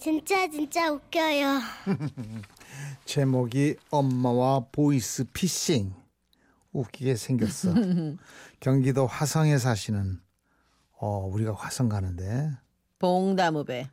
[0.00, 1.60] 진짜 진짜 웃겨요.
[3.04, 5.92] 제목이 엄마와 보이스 피싱.
[6.72, 7.74] 웃기게 생겼어.
[8.60, 10.20] 경기도 화성에 사시는
[11.00, 12.50] 어 우리가 화성 가는데
[12.98, 13.88] 봉담읍에.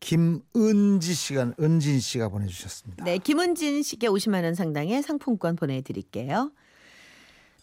[0.00, 3.04] 김은지 씨가 은진 씨가 보내주셨습니다.
[3.04, 6.52] 네, 김은진 씨께 50만 원 상당의 상품권 보내드릴게요.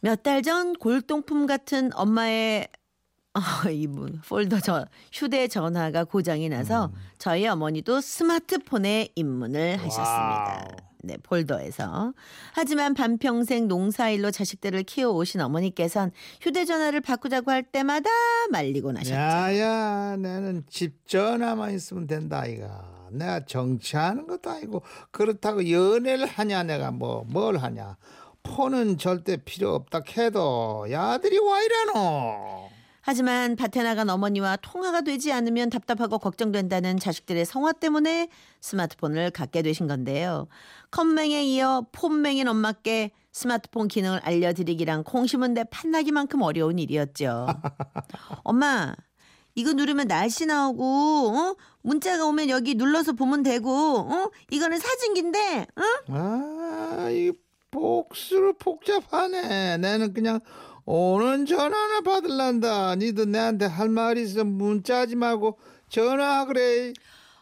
[0.01, 2.67] 몇 달 전 골동품 같은 엄마의
[3.35, 3.39] 어,
[3.71, 6.91] 이분 폴더 저 휴대 전화가 고장이 나서 음.
[7.17, 10.65] 저희 어머니도 스마트폰에 입문을 하셨습니다.
[10.67, 10.75] Wow.
[11.05, 12.13] 네, 폴더에서.
[12.53, 16.11] 하지만 반평생 농사일로 자식들을 키워 오신 어머니께선
[16.41, 18.09] 휴대전화를 바꾸자고 할 때마다
[18.51, 19.13] 말리고 나서셨죠.
[19.13, 22.89] 야야, 나는 집 전화만 있으면 된다 아이가.
[23.11, 24.81] 내가 정치하는 것도 아니고
[25.11, 27.97] 그렇다고 연애를 하냐 내가 뭐 뭘 하냐.
[28.43, 32.69] 폰은 절대 필요 없다 해도 야들이 와 이래노.
[33.05, 38.29] 하지만 밭에 나간 어머니와 통화가 되지 않으면 답답하고 걱정된다는 자식들의 성화 때문에
[38.61, 40.47] 스마트폰을 갖게 되신 건데요.
[40.91, 47.47] 컴맹에 이어 폰맹인 엄마께 스마트폰 기능을 알려드리기란 콩 심은 데 판나기만큼 어려운 일이었죠.
[48.45, 48.95] 엄마,
[49.53, 51.55] 이거 누르면 날씨 나오고, 어?
[51.81, 54.31] 문자가 오면 여기 눌러서 보면 되고, 어?
[54.49, 56.13] 이거는 사진기인데, 어?
[56.13, 57.33] 아, 이
[57.69, 59.77] 복수로 복잡하네.
[59.77, 60.39] 나는 그냥
[60.85, 62.95] 오는 전화나 받을란다.
[62.95, 65.57] 니도 내한테 할 말 있으면 문자하지 말고
[65.89, 66.93] 전화 그래.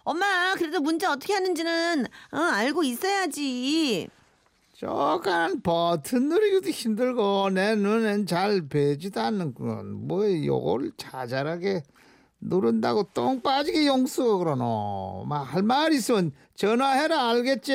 [0.04, 4.10] 엄마, 그래도 문자 어떻게 하는지는 어, 알고 있어야지.
[4.78, 10.08] 저간 버튼 누르기도 힘들고 내 눈엔 잘 배지도 않는군.
[10.08, 11.84] 뭐 요걸 자잘하게
[12.40, 15.26] 누른다고 똥 빠지게 용쓰고 그러노.
[15.28, 17.74] 막 할 말 있으면 전화해라 알겠지?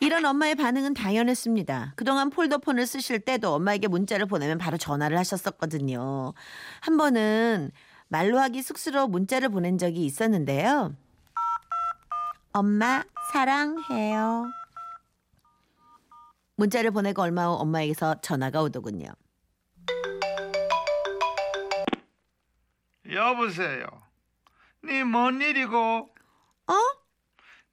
[0.00, 1.94] 이런 엄마의 반응은 당연했습니다.
[1.96, 6.34] 그동안 폴더폰을 쓰실 때도 엄마에게 문자를 보내면 바로 전화를 하셨었거든요.
[6.80, 7.70] 한 번은
[8.08, 10.94] 말로 하기 쑥스러워 문자를 보낸 적이 있었는데요.
[12.52, 14.46] 엄마, 사랑해요.
[16.56, 19.08] 문자를 보내고 얼마 후 엄마에게서 전화가 오더군요.
[23.10, 23.86] 여보세요.
[24.82, 26.08] 네 뭔 일이고?
[26.68, 26.72] 어?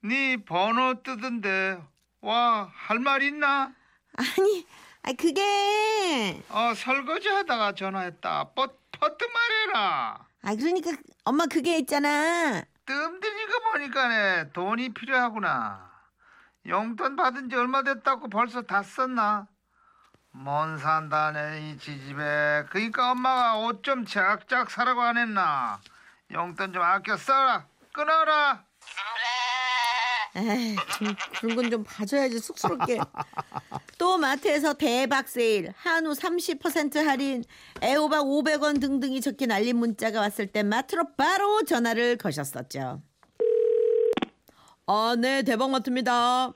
[0.01, 1.81] 네 번호 뜨던데
[2.21, 3.71] 와 할 말 있나?
[4.17, 4.65] 아니,
[5.03, 8.51] 아 그게 어 설거지 하다가 전화했다.
[8.55, 10.25] 뻗 퍼트 말해라.
[10.43, 10.91] 아 그러니까
[11.23, 12.63] 엄마 그게 있잖아.
[12.85, 15.91] 뜸 들이고 보니까네 돈이 필요하구나.
[16.67, 19.47] 용돈 받은 지 얼마 됐다고 벌써 다 썼나?
[20.31, 22.65] 먼 산다네 이 지집에.
[22.69, 25.79] 그러니까 엄마가 옷 좀 작작 사라고 안 했나?
[26.31, 27.67] 용돈 좀 아껴 써라.
[27.93, 28.64] 끊어라.
[30.35, 31.07] 에이, 좀
[31.39, 32.99] 그런 건 좀 봐줘야지 쑥스럽게.
[33.97, 37.43] 또 마트에서 대박 세일, 한우 30% 할인,
[37.81, 43.01] 애호박 500원 등등이 적힌 알림 문자가 왔을 때 마트로 바로 전화를 거셨었죠.
[44.87, 46.53] 아, 네, 대박 마트입니다.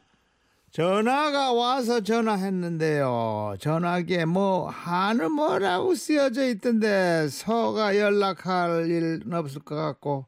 [0.71, 3.55] 전화가 와서 전화했는데요.
[3.59, 10.27] 전화기에 뭐 한우 뭐라고 쓰여져 있던데 서가 연락할 일은 없을 것 같고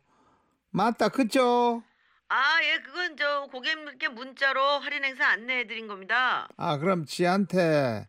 [0.72, 1.84] 맞다 그죠?
[2.34, 6.48] 아, 예, 그건 저 고객님께 문자로 할인 행사 안내해 드린 겁니다.
[6.56, 8.08] 아 그럼 지한테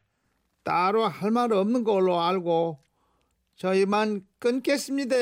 [0.62, 2.78] 따로 할 말 없는 걸로 알고
[3.56, 5.16] 저희만 끊겠습니다.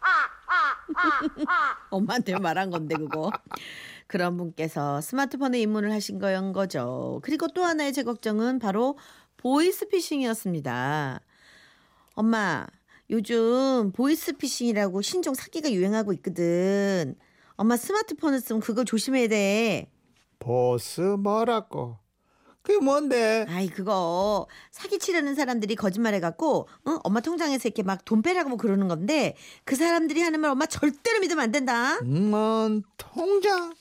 [1.90, 3.30] 엄마한테 말한 건데 그거.
[4.06, 7.20] 그런 분께서 스마트폰에 입문을 하신 거인 거죠.
[7.24, 8.96] 그리고 또 하나의 제 걱정은 바로
[9.36, 11.20] 보이스피싱이었습니다.
[12.14, 12.66] 엄마,
[13.10, 17.16] 요즘 보이스피싱이라고 신종 사기가 유행하고 있거든.
[17.56, 19.90] 엄마 스마트폰을 쓰면 그거 조심해야 돼.
[20.38, 21.98] 보스 뭐라고?
[22.62, 23.46] 그게 뭔데?
[23.48, 26.98] 아이 그거 사기 치려는 사람들이 거짓말해갖고 응?
[27.04, 31.44] 엄마 통장에서 이렇게 막 돈 빼라고 그러는 건데 그 사람들이 하는 말 엄마 절대로 믿으면
[31.44, 31.98] 안 된다.
[32.02, 33.72] 음, 통장?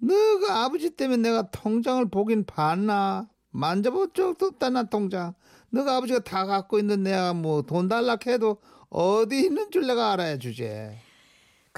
[0.00, 3.28] 너가 아버지 때문에 내가 통장을 보긴 봤나?
[3.50, 5.34] 만져본 적도 없다 나 통장.
[5.70, 8.56] 너가 아버지가 다 갖고 있는 내가 뭐 돈 달라 해도
[8.88, 10.66] 어디 있는 줄 내가 알아야 주지.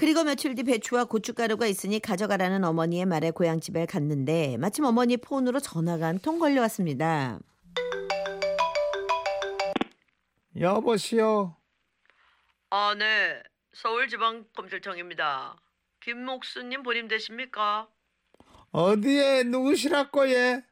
[0.01, 6.07] 그리고 며칠 뒤 배추와 고춧가루가 있으니 가져가라는 어머니의 말에 고향집에 갔는데 마침 어머니 폰으로 전화가
[6.07, 7.37] 한 통 걸려왔습니다.
[10.59, 11.55] 여보시오.
[12.71, 13.43] 아, 네.
[13.73, 15.55] 서울지방검찰청입니다.
[15.99, 17.87] 김목수님 본인 되십니까?
[18.71, 20.63] 어디에 누구시라고 예?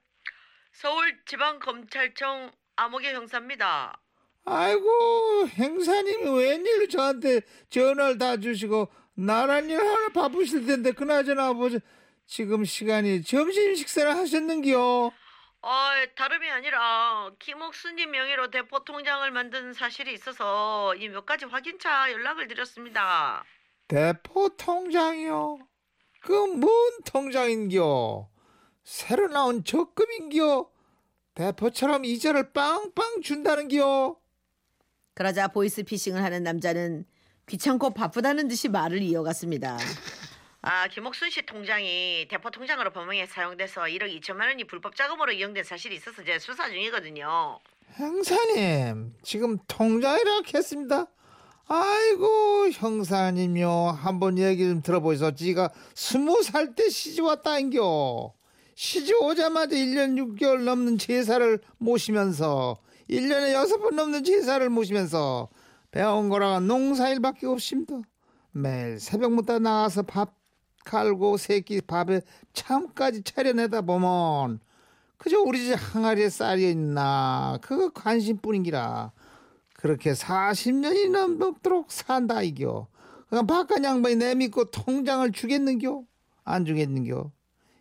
[0.72, 4.02] 서울지방검찰청 암흑의 형사입니다.
[4.46, 8.90] 아이고 행사님이 웬일로 저한테 전화를 다 주시고
[9.25, 11.80] 나란 일 하나 바쁘실 텐데 그나저나 아버지
[12.25, 15.12] 지금 시간이 점심 식사를 하셨는기요?
[15.62, 22.48] 아, 다름이 아니라 김옥수님 명의로 대포 통장을 만든 사실이 있어서 이 몇 가지 확인차 연락을
[22.48, 23.44] 드렸습니다.
[23.89, 25.60] 대포 통장이요.
[26.21, 26.69] 그 뭔
[27.06, 28.30] 통장인겨?
[28.83, 30.69] 새로 나온 적금인겨?
[31.33, 34.18] 대포처럼 이자를 빵빵 준다는겨?
[35.13, 37.06] 그러자 보이스피싱을 하는 남자는
[37.54, 39.78] 귀찮고 바쁘다는 듯이 말을 이어갔습니다.
[40.62, 45.96] 아, 김옥순 씨 통장이 대포 통장으로 범행에 사용돼서 1억 2천만 원이 불법 자금으로 이용된 사실이
[45.96, 47.60] 있어서 제가 수사 중이거든요.
[47.96, 51.07] 형사님, 지금 통장이라 했습니다.
[51.68, 53.69] 아이고, 형사님요.
[54.02, 55.36] 한번 얘기 좀 들어보이소.
[55.36, 58.34] 지가 스무 살 때 시집 왔다 인겨.
[58.75, 62.78] 시집 오자마자 1년 6개월 넘는 제사를 모시면서
[63.10, 65.50] 1년에 6번 넘는 제사를 모시면서
[65.92, 68.02] 배운 거라가 농사일밖에 없습니다.
[68.52, 70.36] 매일 새벽부터 나가서 밥
[70.86, 72.22] 갈고 새끼 밥에
[72.54, 74.60] 참까지 차려내다 보면
[75.18, 77.58] 그저 우리 집 항아리에 쌀이 있나?
[77.62, 79.12] 그거 관심뿐인기라.
[79.74, 82.88] 그렇게 40년이 넘도록 산다 이겨.
[83.30, 86.04] 그냥 바깥 양반이 내 믿고 통장을 주겠는겨?
[86.44, 87.32] 안 주겠는겨?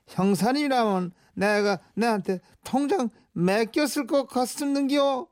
[0.09, 5.29] 형사님이라면 내가 내한테 통장 맡겼을 것 같습는겨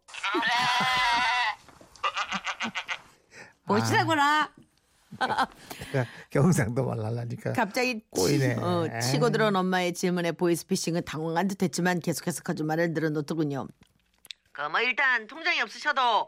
[3.67, 4.51] 보시라구나.
[5.19, 5.49] 내가
[6.31, 8.55] 경상도 말 하려니까 갑자기 꼬이네.
[8.57, 13.67] 치, 어, 치고 들어온 엄마의 질문에 보이스피싱은 당황한 듯했지만 계속해서 거짓말을 늘어놓더군요.
[14.53, 16.27] 그 뭐 일단 통장이 없으셔도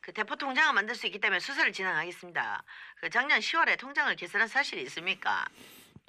[0.00, 2.62] 그 대포 통장을 만들 수 있기 때문에 수사를 진행하겠습니다.
[3.00, 5.44] 그 작년 10월에 통장을 개설한 사실이 있습니까?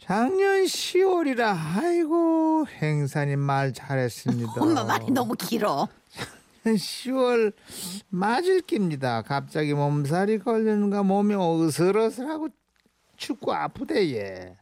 [0.02, 5.88] 작년 10월이라 아이고 행사님 말 잘했습니다 엄마 말이 너무 길어.
[6.66, 7.54] 10월
[8.10, 9.22] 맞을 깁니다.
[9.22, 12.50] 갑자기 몸살이 걸리는가 몸이 어슬어슬하고
[13.18, 14.58] 춥고 아프대 얘.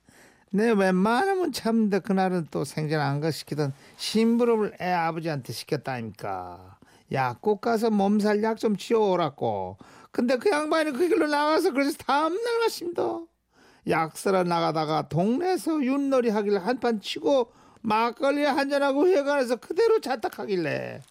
[0.52, 6.78] 내 웬만하면 참는데 그날은 또 생전 안가 시키던 심부름을 애 아버지한테 시켰다니까.
[7.12, 9.78] 약국 가서 몸살 약좀 지어오라고.
[10.12, 13.22] 근데 그 양반이 그 길로 나가서 그래서 다음날 갔습니다.
[13.90, 17.52] 약 사러 나가다가 동네에서 윷놀이 하길래 한판 치고
[17.82, 21.02] 막걸리 한잔하고 회관에서 그대로 자탁하길래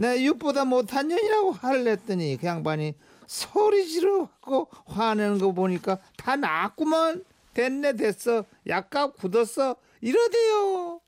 [0.00, 2.94] 내 육보다 못한 년이라고 화를 냈더니 그 양반이
[3.26, 8.46] 소리 지르고 화내는 거 보니까 다 나았구먼 됐네 됐어.
[8.66, 9.76] 약값 굳었어.
[10.00, 11.02] 이러대요.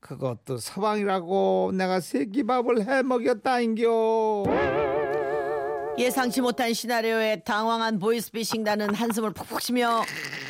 [0.00, 4.44] 그것도 서방이라고 내가 새끼밥을 해먹였다인겨.
[5.98, 10.02] 예상치 못한 시나리오에 당황한 보이스피싱단은 한숨을 푹푹 쉬며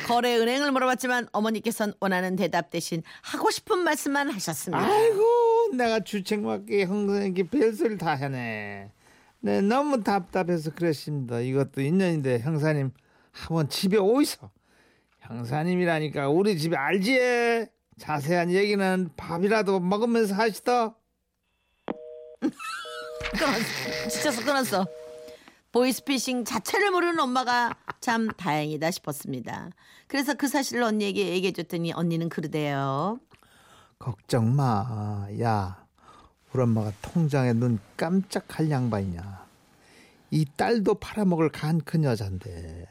[0.07, 4.81] 거래 은행을 물어봤지만 어머니께서는 원하는 대답 대신 하고 싶은 말씀만 하셨습니다.
[4.81, 5.40] 아이고
[5.75, 8.91] 내가 주책맞게 형사님께 별소리를 다 하네
[9.39, 12.91] 네 너무 답답해서 그랬습니다 이것도 인연인데 형사님
[13.31, 14.49] 한번 집에 오이소
[15.21, 17.67] 형사님이라니까 우리 집에 알지
[18.01, 20.95] 자세한 얘기는 밥이라도 먹으면서 하시다.
[24.09, 24.87] 지쳐서 끊었어.
[25.71, 29.69] 보이스피싱 자체를 모르는 엄마가 참 다행이다 싶었습니다.
[30.07, 33.19] 그래서 그 사실을 언니에게 얘기해줬더니 언니는 그러대요.
[34.11, 35.27] 걱정 마.
[35.41, 35.85] 야,
[36.51, 39.45] 우리 엄마가 통장에 눈 깜짝할 양반이냐.
[40.31, 42.87] 이 딸도 팔아먹을 간 큰 여잔데.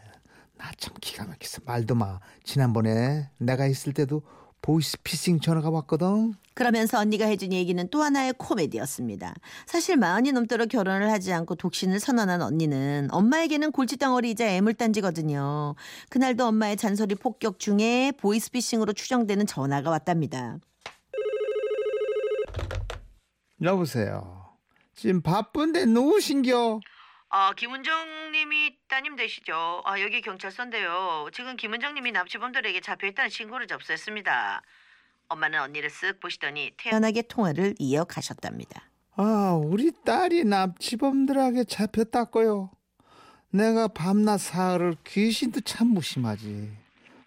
[0.56, 2.20] 나 참 기가 막혀서 말도 마.
[2.44, 4.22] 지난번에 내가 있을 때도
[4.62, 6.34] 보이스피싱 전화가 왔거든.
[6.54, 9.34] 그러면서 언니가 해준 얘기는 또 하나의 코미디였습니다.
[9.66, 15.74] 사실 마흔이 넘도록 결혼을 하지 않고 독신을 선언한 언니는 엄마에게는 골칫덩어리이자 애물단지거든요.
[16.10, 20.58] 그날도 엄마의 잔소리 폭격 중에 보이스피싱으로 추정되는 전화가 왔답니다.
[23.62, 24.56] 여보세요.
[24.94, 26.80] 지금 바쁜데 누구신겨?
[27.30, 29.82] 아, 김은정 님이 따님 되시죠?
[29.84, 31.28] 아, 여기 경찰서인데요.
[31.32, 34.62] 지금 김은정 님이 납치범들에게 잡혀있다는 신고를 접수했습니다.
[35.28, 38.82] 엄마는 언니를 쓱 보시더니 태연하게 통화를 이어가셨답니다.
[39.16, 42.70] 아, 우리 딸이 납치범들에게 잡혔다고요.
[43.50, 46.72] 내가 밤낮 사흘을 귀신도 참 무심하지.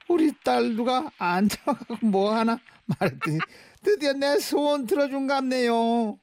[0.10, 3.40] 우리 딸 누가 안 잡아가고 뭐 하나 말했더니
[3.84, 6.18] 드디어 내 소원 들어준 갑네요.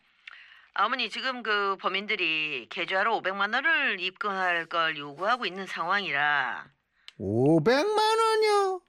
[0.82, 6.66] 어머니 지금 그 범인들이 계좌로 500만 원을 입금할 걸 요구하고 있는 상황이라.
[7.18, 8.80] 500만 원이요?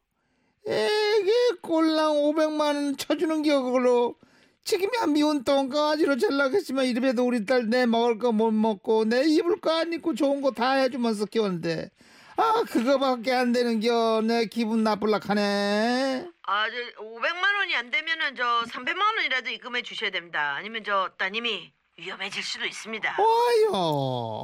[0.68, 1.32] 에게
[1.62, 4.16] 꼴랑 500만 원 쳐주는 겨 그걸로.
[4.64, 9.72] 지금이야 미운 똥강아지로 전락했지만 이래도 우리 딸 내 먹을 거 못 먹고 내 입을 거
[9.72, 11.90] 안 입고 좋은 거 다 해주면서 키웠는데.
[12.38, 14.22] 아 그거밖에 안 되는겨.
[14.26, 16.30] 내 기분 나쁠락하네.
[16.44, 20.54] 아, 저 500만 원이 안 되면은 저 300만 원이라도 입금해 주셔야 됩니다.
[20.56, 21.74] 아니면 저 따님이
[22.06, 23.16] 위험해질 수도 있습니다.
[23.20, 23.72] 와요.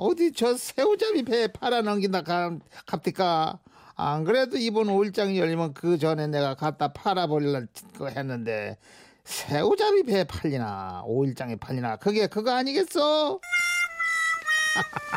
[0.02, 3.60] 어디 저 새우잡이 배에 팔아넘긴다 가- 갑니까?
[3.96, 7.62] 안 그래도 이번 5일장 열리면 그 전에 내가 갖다 팔아버릴라
[7.98, 8.78] 거 했는데
[9.24, 11.04] 새우잡이 배에 팔리나?
[11.08, 11.96] 5일장에 팔리나?
[11.98, 13.40] 그게 그거 아니겠어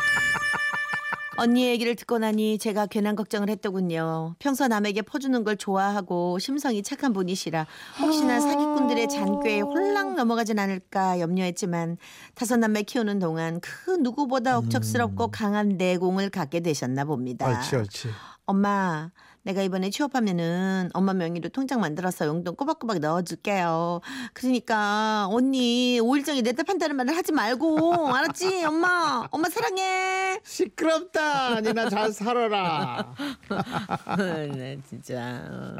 [1.41, 4.35] 언니 얘기를 듣고 나니 제가 괜한 걱정을 했더군요.
[4.37, 7.65] 평소 남에게 퍼주는 걸 좋아하고 심성이 착한 분이시라
[7.99, 11.97] 혹시나 사기꾼들의 잔꾀에 홀랑 넘어가진 않을까 염려했지만
[12.35, 17.49] 다섯 남매 키우는 동안 그 누구보다 억척스럽고 강한 내공을 갖게 되셨나 봅니다.
[17.49, 18.09] 옳지 옳지.
[18.45, 19.09] 엄마,
[19.43, 24.01] 내가 이번에 취업하면은 엄마 명의로 통장 만들어서 용돈 꼬박꼬박 넣어줄게요.
[24.33, 28.65] 그러니까 언니 오일장에 내 답한다는 말을 하지 말고 알았지?
[28.65, 30.39] 엄마, 엄마 사랑해.
[30.43, 31.61] 시끄럽다.
[31.61, 33.15] 니나 잘 살아라.
[34.55, 35.41] 네, 진짜.
[35.49, 35.75] 어.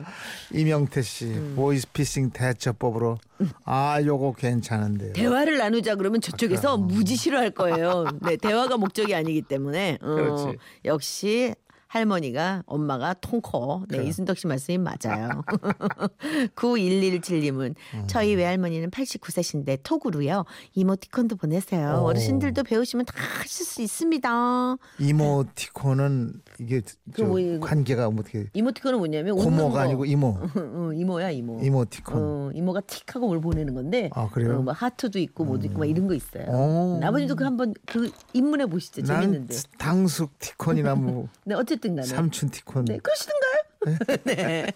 [0.51, 1.53] 이명태 씨 음.
[1.56, 3.20] 보이스피싱 대처법으로
[3.63, 5.13] 아 요거 괜찮은데요.
[5.13, 8.06] 대화를 나누자 그러면 저쪽에서 무지 싫어할 거예요.
[8.22, 10.00] 네, 대화가 목적이 아니기 때문에.
[10.01, 10.58] 어, 그렇지.
[10.86, 11.53] 역시
[11.95, 13.83] 할머니가 엄마가 통커.
[13.89, 14.07] 네, 그래.
[14.07, 15.43] 이순덕 씨 말씀이 맞아요.
[16.55, 18.03] 9117님은 음.
[18.07, 20.45] 저희 외할머니는 89세신데 톡으로요.
[20.74, 22.00] 이모티콘도 보내세요.
[22.01, 22.05] 오.
[22.07, 24.77] 어르신들도 배우시면 다 하실 수 있습니다.
[25.00, 26.81] 이모티콘은 이게
[27.15, 29.79] 저 뭐 이거- 관계가 어떻게 이모티콘은 뭐냐면 웃는 고모가 거.
[29.79, 31.60] 아니고 이모 어, 이모야 이모.
[31.62, 32.13] 이모티콘.
[32.17, 34.10] 어, 이모가 틱 하고 뭘 보내는 건데.
[34.13, 34.60] 아, 그래요?
[34.60, 36.45] 어, 뭐 하트도 있고 뭐도 있고 막 이런 거 있어요.
[36.48, 37.00] 오.
[37.03, 39.01] 아버님도 그 한번 그 입문해 보시죠.
[39.03, 39.55] 난 재밌는데.
[39.77, 42.08] 당숙 티콘이나 뭐 네, 어쨌든 간에.
[42.08, 42.86] 삼촌 티콘.
[42.86, 43.62] 네, 그러시던가요?
[44.26, 44.68] 네.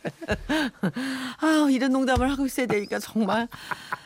[1.39, 3.47] 아, 이런 농담을 하고 있어야 되니까 정말.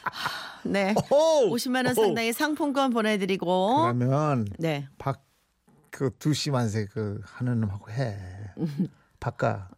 [0.04, 0.94] 하, 네.
[1.10, 1.50] 오!
[1.56, 1.94] 50만 원 오!
[1.94, 3.78] 상당의 상품권 보내 드리고.
[3.84, 4.88] 그러면 네.
[4.98, 8.18] 박그 두시만세 그 하는 놈하고 해.
[9.20, 9.70] 바까.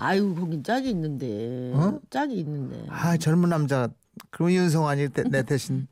[0.00, 1.72] 아유, 거긴 짝이 있는데.
[1.74, 2.00] 어?
[2.08, 2.86] 짝이 있는데.
[2.88, 3.88] 아 젊은 남자.
[4.30, 5.86] 그럼 윤성 아닐 때내 대신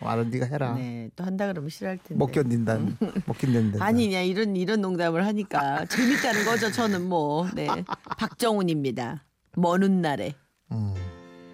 [0.00, 0.74] 알아 네가 해라.
[0.74, 2.14] 네, 또 한다 그러면 싫어할 텐데.
[2.14, 2.78] 못 견딘다.
[3.26, 3.84] 못 견딘다.
[3.84, 6.70] 아니냐 이런 이런 농담을 하니까 재밌다는 거죠.
[6.70, 7.66] 저는 뭐 네.
[8.18, 9.24] 박정훈입니다.
[9.56, 10.34] 먼 훗날에.
[10.72, 10.94] 음.